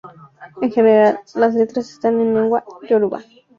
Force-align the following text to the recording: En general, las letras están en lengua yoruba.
En 0.63 0.71
general, 0.71 1.19
las 1.35 1.53
letras 1.53 1.91
están 1.91 2.19
en 2.21 2.33
lengua 2.33 2.65
yoruba. 2.89 3.21